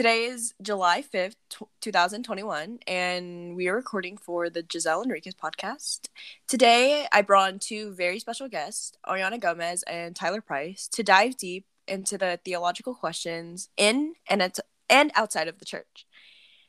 [0.00, 6.08] Today is July 5th, t- 2021, and we are recording for the Giselle Enriquez podcast.
[6.48, 11.36] Today, I brought on two very special guests, Ariana Gomez and Tyler Price, to dive
[11.36, 14.58] deep into the theological questions in and, at-
[14.88, 16.06] and outside of the church.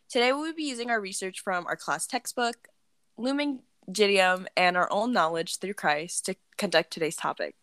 [0.09, 2.67] Today, we will be using our research from our class textbook,
[3.17, 7.57] Lumen Gentium, and our own knowledge through Christ to conduct today's topics.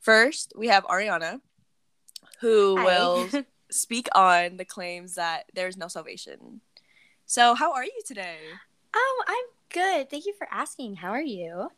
[0.00, 1.40] First, we have Ariana,
[2.40, 2.84] who Hi.
[2.84, 3.28] will
[3.72, 6.60] speak on the claims that there's no salvation.
[7.26, 8.36] So, how are you today?
[8.94, 10.10] Oh, I'm good.
[10.10, 10.96] Thank you for asking.
[10.96, 11.70] How are you?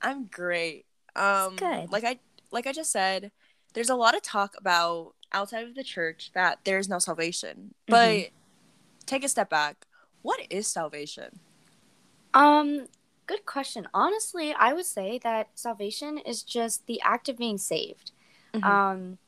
[0.00, 0.86] I'm great.
[1.14, 1.92] Um good.
[1.92, 2.18] like I
[2.50, 3.30] like I just said,
[3.74, 7.74] there's a lot of talk about outside of the church that there's no salvation.
[7.88, 8.30] But Mhm.
[9.06, 9.86] take a step back.
[10.22, 11.40] What is salvation?
[12.34, 12.88] Um,
[13.26, 13.88] good question.
[13.92, 18.12] Honestly, I would say that salvation is just the act of being saved.
[18.54, 18.64] Mhm.
[18.64, 19.18] Um,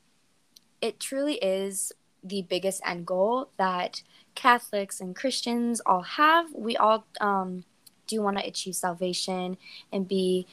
[0.80, 1.92] it truly is
[2.24, 4.02] the biggest end goal that
[4.34, 6.46] Catholics and Christians all have.
[6.54, 7.64] We all um,
[8.06, 9.58] do want to achieve salvation
[9.92, 10.46] and be,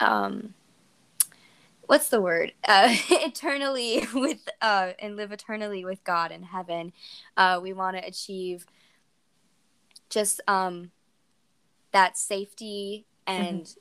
[0.00, 0.54] um,
[1.82, 2.52] what's the word?
[2.66, 6.92] Uh, eternally with, uh, and live eternally with God in heaven.
[7.36, 8.66] Uh, we want to achieve
[10.08, 10.90] just um,
[11.92, 13.74] that safety and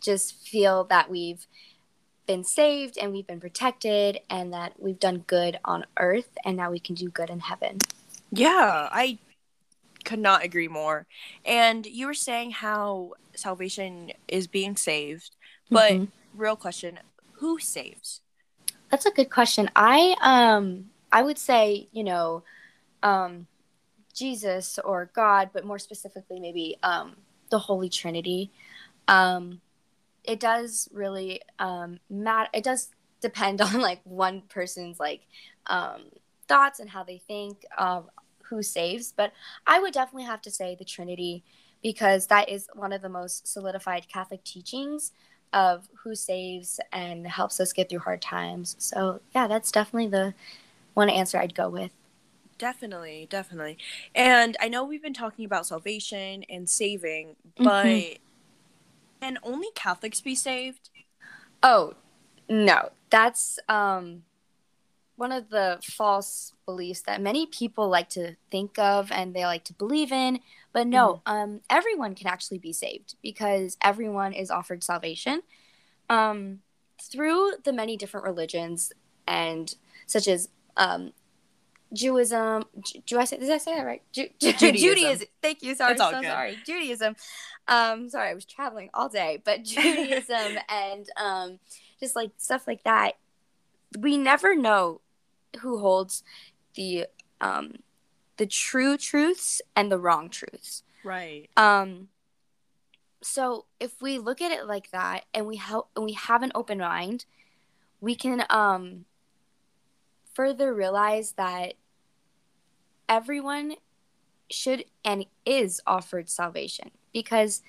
[0.00, 1.46] just feel that we've
[2.26, 6.70] been saved and we've been protected and that we've done good on earth and now
[6.70, 7.78] we can do good in heaven.
[8.30, 9.18] Yeah, I
[10.04, 11.06] could not agree more.
[11.44, 15.36] And you were saying how salvation is being saved,
[15.70, 16.08] but Mhm.
[16.34, 16.98] real question,
[17.34, 18.20] who saves?
[18.90, 19.70] That's a good question.
[19.74, 22.44] I um I would say, you know,
[23.02, 23.46] um
[24.14, 27.16] Jesus or God, but more specifically maybe um
[27.50, 28.50] the Holy Trinity.
[29.08, 29.60] Um
[30.26, 35.22] it does really um matter it does depend on like one person's like
[35.66, 36.02] um
[36.48, 38.04] thoughts and how they think um
[38.48, 39.32] who saves, but
[39.66, 41.42] I would definitely have to say the Trinity
[41.82, 45.10] because that is one of the most solidified Catholic teachings
[45.52, 48.76] of who saves and helps us get through hard times.
[48.78, 50.34] So yeah, that's definitely the
[50.94, 51.90] one answer I'd go with.
[52.58, 53.76] Definitely, definitely.
[54.14, 58.18] And I know we've been talking about salvation and saving, but Mhm.
[59.20, 60.90] Can only Catholics be saved?
[61.62, 61.94] Oh
[62.48, 64.22] no, that's um
[65.16, 69.64] one of the false beliefs that many people like to think of and they like
[69.64, 70.40] to believe in.
[70.72, 75.40] But no, um, everyone can actually be saved because everyone is offered salvation
[76.10, 76.60] um,
[77.00, 78.92] through the many different religions
[79.26, 79.74] and
[80.06, 81.12] such as um,
[81.92, 82.64] Judaism.
[82.84, 83.38] Ju- Do I say?
[83.38, 84.02] Did I say that right?
[84.12, 85.28] Ju- Ju- Judaism.
[85.42, 85.74] Thank you.
[85.74, 86.30] Sorry, It's all so good.
[86.30, 86.58] sorry.
[86.66, 87.16] Judaism.
[87.68, 91.58] Um, sorry, I was traveling all day, but Judaism and um,
[92.00, 93.12] just like stuff like that.
[93.98, 95.00] We never know
[95.60, 96.22] who holds
[96.74, 97.06] the
[97.40, 97.76] um,
[98.36, 100.82] the true truths and the wrong truths.
[101.04, 101.48] Right.
[101.56, 102.08] Um,
[103.22, 106.52] so if we look at it like that, and we help, and we have an
[106.54, 107.24] open mind,
[108.00, 109.04] we can um,
[110.36, 111.72] further realize that
[113.08, 113.74] everyone
[114.50, 117.62] should and is offered salvation because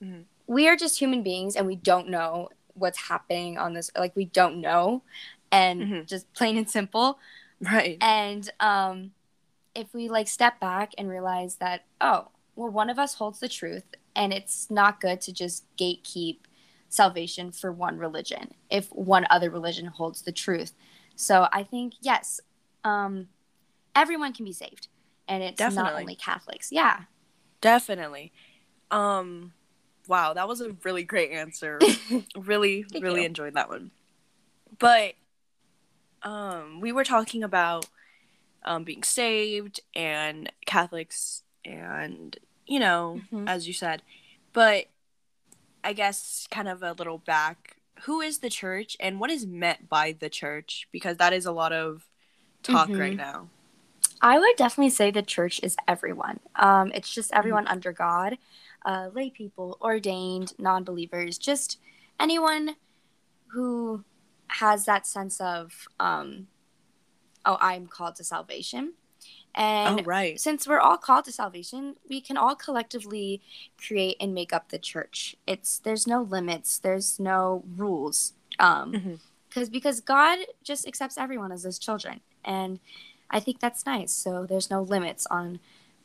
[0.00, 0.26] Mhm.
[0.46, 4.24] we are just human beings and we don't know what's happening on this like we
[4.26, 5.02] don't know
[5.50, 6.06] and Mhm.
[6.06, 7.18] just plain and simple
[7.60, 7.98] Right.
[8.00, 9.12] and um,
[9.74, 13.48] if we like step back and realize that, oh, well, one of us holds the
[13.48, 16.38] truth, and it's not good to just gatekeep
[16.88, 20.74] salvation for one religion if one other religion holds the truth.
[21.16, 22.40] So I think yes,
[22.84, 23.28] um,
[23.94, 24.88] everyone can be saved,
[25.28, 26.00] and it's not Definitely.
[26.02, 26.70] only Catholics.
[26.72, 27.02] Yeah.
[27.60, 28.32] Definitely.
[28.90, 29.52] Um
[30.06, 31.78] wow, that was a really great answer.
[32.36, 33.26] really really you.
[33.26, 33.90] enjoyed that one.
[34.78, 35.14] But
[36.22, 37.86] um we were talking about
[38.64, 42.36] um being saved and Catholics and
[42.66, 43.48] you know, Mhm.
[43.48, 44.02] as you said.
[44.52, 44.86] But
[45.82, 47.73] I guess kind of a little back.
[48.02, 50.88] Who is the church and what is meant by the church?
[50.92, 52.08] Because that is a lot of
[52.62, 52.98] talk Mhm.
[52.98, 53.48] right now.
[54.20, 56.40] I would definitely say the church is everyone.
[56.56, 58.38] Um, it's just everyone under God,
[58.84, 61.78] uh, lay people, ordained, non believers, just
[62.18, 62.76] anyone
[63.48, 64.04] who
[64.48, 66.48] has that sense of, um,
[67.44, 68.94] oh, I'm called to salvation.
[69.54, 70.38] And oh right.
[70.38, 73.40] since we're all called to salvation, we can all collectively
[73.78, 75.36] create and make up the church.
[75.46, 78.32] It's there's no limits, there's no rules.
[78.58, 79.20] Um, Mhm.
[79.50, 82.20] cause, because God just accepts everyone as his children.
[82.44, 82.80] And
[83.30, 84.12] I think that's nice.
[84.12, 85.60] So there's no limits on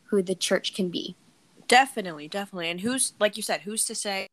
[0.05, 1.15] who the church can be.
[1.67, 2.69] Definitely, definitely.
[2.69, 4.27] And who's like you said, who's to say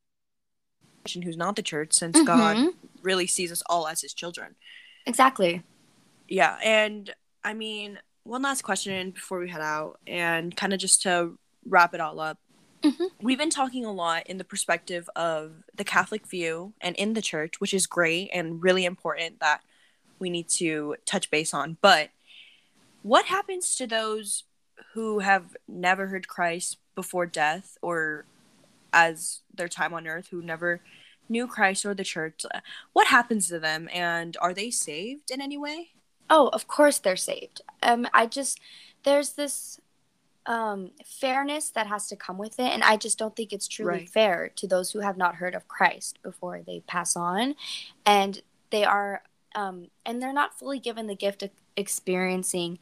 [1.14, 2.74] and who's not the church since God Mhm.
[3.02, 4.56] really sees us all as his children.
[5.06, 5.62] Exactly.
[6.28, 7.14] Yeah, and
[7.44, 11.94] I mean, one last question before we head out, and kind of just to wrap
[11.94, 12.38] it all up.
[12.82, 13.04] Mm-hmm.
[13.20, 17.22] We've been talking a lot in the perspective of the Catholic view and in the
[17.22, 19.62] church, which is great and really important that
[20.18, 21.78] we need to touch base on.
[21.80, 22.10] But
[23.02, 24.44] what happens to those
[24.94, 28.24] who have never heard Christ before death or
[28.92, 30.80] as their time on earth who never
[31.28, 32.44] knew Christ or the church?
[32.92, 35.90] What happens to them and are they saved in any way?
[36.28, 37.60] Oh, of course they're saved.
[37.82, 38.60] Um, I just
[39.04, 39.80] there's this
[40.46, 43.90] um, fairness that has to come with it, and I just don't think it's truly
[43.90, 44.08] Right.
[44.08, 47.54] fair to those who have not heard of Christ before they pass on,
[48.04, 49.22] and they are
[49.54, 52.78] um, and they're not fully given the gift of experiencing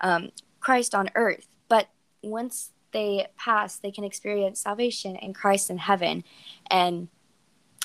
[0.00, 1.46] um, Christ on earth.
[1.68, 1.88] But
[2.22, 6.24] once they pass, they can experience salvation and Christ in heaven,
[6.70, 7.08] and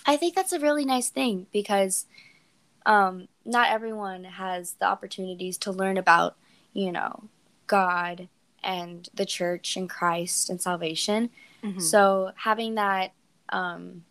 [0.05, 2.05] I think that's a really nice thing because
[2.85, 6.37] um, not everyone has the opportunities to learn about,
[6.73, 7.29] you know,
[7.67, 8.27] God
[8.63, 11.29] and the church and Christ and salvation.
[11.63, 11.79] Mm-hmm.
[11.79, 13.13] So having that
[13.49, 14.03] um,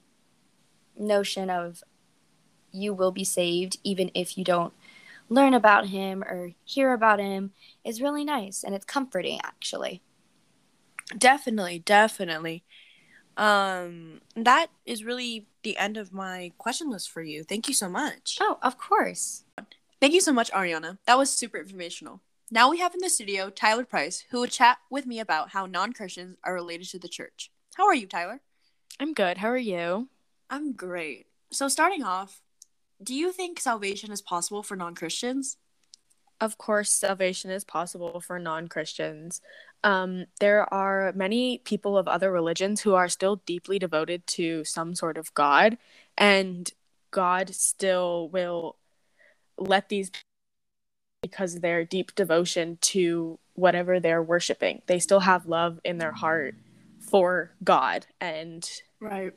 [0.96, 1.82] notion of
[2.72, 4.72] you will be saved even if you don't
[5.28, 7.52] learn about him or hear about him
[7.84, 10.02] is really nice and it's comforting actually.
[11.16, 12.64] Definitely, definitely.
[13.40, 17.42] Um, that is really the end of my question list for you.
[17.42, 18.36] Thank you so much.
[18.38, 19.44] Oh, of course.
[19.98, 20.98] Thank you so much, Ariana.
[21.06, 22.20] That was super informational.
[22.50, 25.64] Now we have in the studio Tyler Price, who will chat with me about how
[25.64, 27.50] non Christians are related to the church.
[27.76, 28.42] How are you, Tyler?
[28.98, 29.38] I'm good.
[29.38, 30.08] How are you?
[30.50, 31.26] I'm great.
[31.50, 32.42] So, starting off,
[33.02, 35.56] do you think salvation is possible for non Christians?
[36.40, 39.40] Of course, salvation is possible for non Christians.
[39.84, 44.94] Um, there are many people of other religions who are still deeply devoted to some
[44.94, 45.76] sort of God,
[46.16, 46.70] and
[47.10, 48.76] God still will
[49.58, 50.10] let these
[51.22, 54.80] because of their deep devotion to whatever they're worshiping.
[54.86, 56.54] They still have love in their heart
[56.98, 58.68] for God, and
[59.00, 59.34] Right.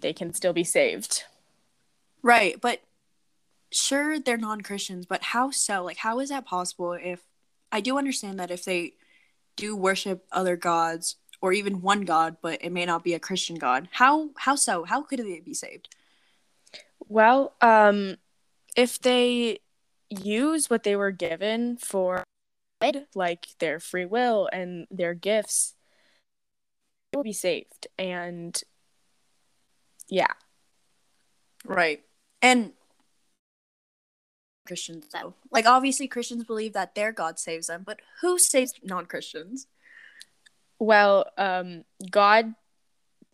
[0.00, 1.24] they can still be saved.
[2.22, 2.58] Right.
[2.60, 2.80] But
[3.76, 5.84] sure, they're non Christians, but how so?
[5.84, 7.20] Like, how is that possible if
[7.72, 8.94] I do understand that if they
[9.56, 13.56] do worship other gods or even one god, but it may not be a Christian
[13.56, 14.84] god, how how so?
[14.84, 15.94] How could they be saved?
[17.08, 18.16] Well, um,
[18.76, 19.60] if they
[20.10, 22.24] use what they were given for,
[23.14, 25.74] like their free will and their gifts,
[27.12, 27.86] they will be saved.
[27.98, 28.60] And
[30.08, 30.32] yeah,
[31.66, 32.02] Right.
[32.42, 32.72] And
[34.66, 35.34] Christians though.
[35.50, 39.66] Like obviously Christians believe that their God saves them, but who saves non-Christians?
[40.78, 42.54] well, um, God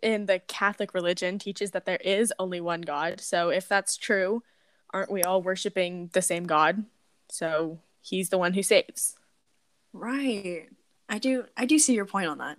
[0.03, 3.21] in the Catholic religion teaches that there is only one God.
[3.21, 4.43] So if that's true,
[4.91, 6.85] aren't we all worshiping the same God?
[7.31, 9.17] So he's the one who saves.
[9.93, 10.69] Right.
[11.09, 12.59] I do I do see your point on that.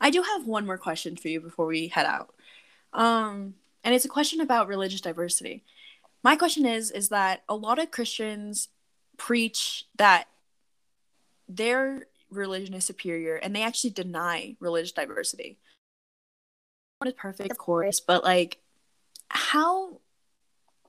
[0.00, 2.34] I do have one more question for you before we head out.
[2.92, 5.64] Um and it's a question about religious diversity.
[6.22, 8.68] My question is is that a lot of Christians
[9.16, 10.28] preach that
[11.48, 15.58] their religion is superior and they actually deny religious diversity.
[17.04, 18.58] Is perfect, of course, but like
[19.28, 20.00] how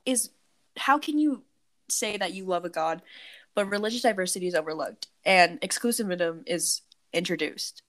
[0.05, 0.29] is
[0.77, 1.43] how can you
[1.89, 3.01] say that you love a god
[3.53, 6.81] but religious diversity is overlooked and exclusivism is
[7.13, 7.81] introduced?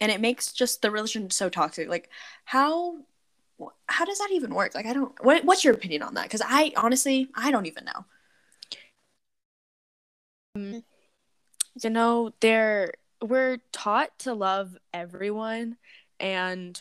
[0.00, 1.88] And it makes just the religion so toxic.
[1.88, 2.08] Like
[2.44, 3.00] how
[3.86, 4.74] how does that even work?
[4.74, 6.24] Like i don't what, what's your opinion on that?
[6.24, 8.04] Because i honestly i don't even know.
[10.56, 10.84] Um,
[11.82, 15.76] you know, they're we're taught to love everyone
[16.20, 16.80] and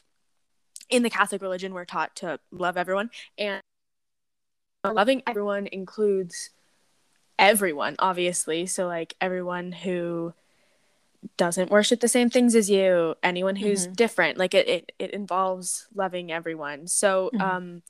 [0.89, 3.61] in the Catholic religion we're taught to love everyone and
[4.85, 6.51] loving everyone includes
[7.39, 8.65] everyone obviously.
[8.67, 10.33] So like everyone who
[11.37, 13.95] doesn't worship the same things as you anyone who's Mhm.
[13.95, 17.41] different like it, it it involves loving everyone so Mhm.
[17.41, 17.81] um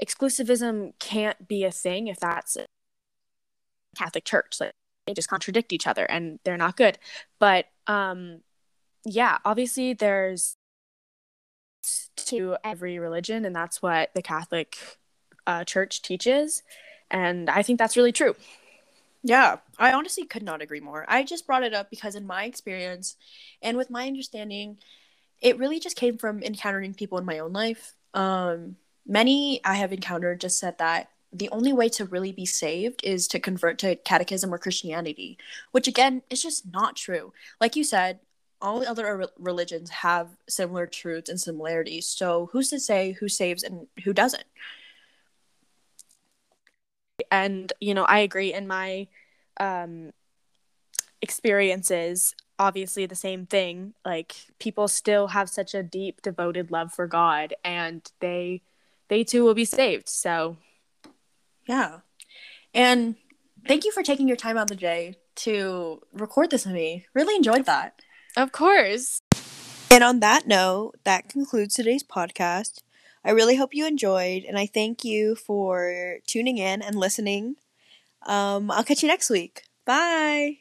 [0.00, 2.66] exclusivism can't be a thing if that's a
[3.96, 4.72] catholic church like
[5.06, 6.98] they just contradict each other and they're not good
[7.38, 8.40] but um
[9.04, 10.56] yeah obviously there's
[12.16, 14.76] to every religion and that's what the catholic
[15.46, 16.62] uh, church teaches
[17.10, 18.34] and i think that's really true
[19.26, 21.04] Yeah, I honestly could not agree more.
[21.08, 23.16] I just brought it up because, in my experience
[23.60, 24.78] and with my understanding,
[25.42, 27.94] it really just came from encountering people in my own life.
[28.14, 33.00] Um, many I have encountered just said that the only way to really be saved
[33.02, 35.38] is to convert to catechism or Christianity,
[35.72, 37.32] which again is just not true.
[37.60, 38.20] Like you said,
[38.62, 42.06] all the other re- religions have similar truths and similarities.
[42.06, 44.44] So who's to say who saves and who doesn't?
[47.30, 49.06] And you know i agree in my
[49.58, 50.12] um
[51.22, 53.94] experiences obviously the same thing.
[54.04, 58.62] Like people still have such a deep devoted love for God and they
[59.08, 60.08] they too will be saved.
[60.08, 60.56] So
[61.66, 61.98] yeah.
[62.74, 63.16] And
[63.66, 67.06] thank you for taking your time out of the day to record this with me.
[67.14, 68.00] Really enjoyed that.
[68.36, 69.20] Of course.
[69.90, 72.80] And on that note, that concludes today's podcast.
[73.26, 77.56] I really hope you enjoyed, and I thank you for tuning in and listening.
[78.26, 79.64] Um, I'll catch you next week.
[79.86, 80.58] Bye.